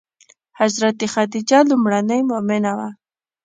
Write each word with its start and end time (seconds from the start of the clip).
حضرت 0.59 0.99
خدیجه 1.13 1.59
لومړنۍ 1.69 2.21
مومنه 2.31 2.71
وه. 2.77 2.89